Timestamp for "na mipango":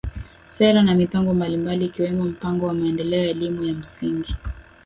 0.83-1.31